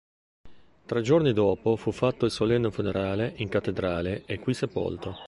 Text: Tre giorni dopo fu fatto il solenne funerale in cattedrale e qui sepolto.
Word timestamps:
Tre 0.87 1.01
giorni 1.03 1.31
dopo 1.31 1.75
fu 1.75 1.91
fatto 1.91 2.25
il 2.25 2.31
solenne 2.31 2.71
funerale 2.71 3.33
in 3.35 3.49
cattedrale 3.49 4.23
e 4.25 4.39
qui 4.39 4.55
sepolto. 4.55 5.15